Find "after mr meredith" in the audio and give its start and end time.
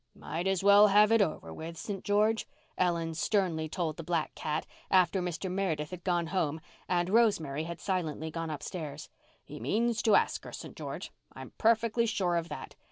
4.89-5.91